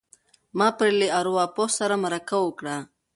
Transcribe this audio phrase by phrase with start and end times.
[0.57, 2.77] ما پرې له ارواپوه سره مرکه وکړه.